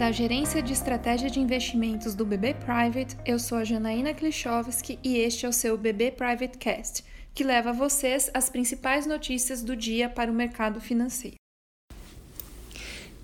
[0.00, 5.18] Da Gerência de Estratégia de Investimentos do BB Private, eu sou a Janaína Klichowski e
[5.18, 7.04] este é o seu BB Private Cast,
[7.34, 11.36] que leva a vocês as principais notícias do dia para o mercado financeiro.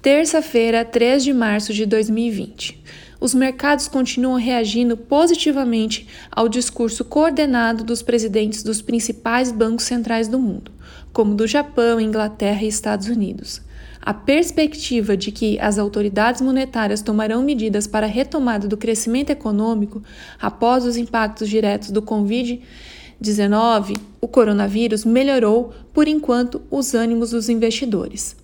[0.03, 2.85] Terça-feira, 3 de março de 2020.
[3.19, 10.39] Os mercados continuam reagindo positivamente ao discurso coordenado dos presidentes dos principais bancos centrais do
[10.39, 10.71] mundo,
[11.13, 13.63] como do Japão, Inglaterra e Estados Unidos.
[14.03, 20.03] A perspectiva de que as autoridades monetárias tomarão medidas para a retomada do crescimento econômico
[20.41, 28.37] após os impactos diretos do Covid-19, o coronavírus, melhorou, por enquanto, os ânimos dos investidores.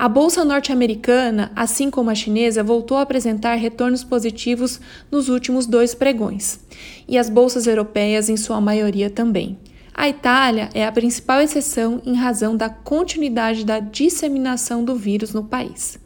[0.00, 4.80] A bolsa norte-americana, assim como a chinesa, voltou a apresentar retornos positivos
[5.10, 6.60] nos últimos dois pregões,
[7.08, 9.58] e as bolsas europeias, em sua maioria, também.
[9.92, 15.42] A Itália é a principal exceção em razão da continuidade da disseminação do vírus no
[15.42, 15.98] país.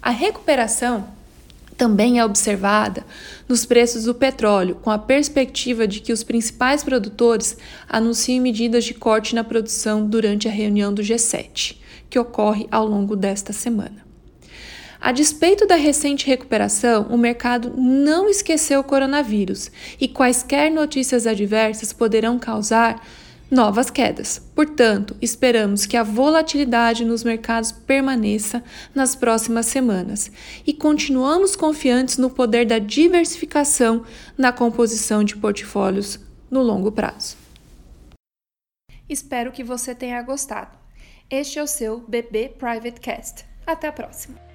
[0.00, 1.06] A recuperação
[1.76, 3.04] também é observada
[3.46, 8.94] nos preços do petróleo, com a perspectiva de que os principais produtores anunciem medidas de
[8.94, 11.76] corte na produção durante a reunião do G7,
[12.08, 14.06] que ocorre ao longo desta semana.
[15.00, 19.70] A despeito da recente recuperação, o mercado não esqueceu o coronavírus
[20.00, 23.00] e quaisquer notícias adversas poderão causar
[23.50, 24.42] novas quedas.
[24.54, 28.62] Portanto, esperamos que a volatilidade nos mercados permaneça
[28.94, 30.30] nas próximas semanas
[30.66, 34.04] e continuamos confiantes no poder da diversificação
[34.36, 36.18] na composição de portfólios
[36.50, 37.36] no longo prazo.
[39.08, 40.76] Espero que você tenha gostado.
[41.30, 43.44] Este é o seu BB Private Cast.
[43.66, 44.47] Até a próxima!